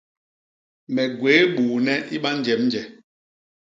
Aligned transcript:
Me 0.93 1.03
gwéé 1.19 1.43
buune 1.55 1.95
i 2.17 2.25
banjemnje. 2.27 2.81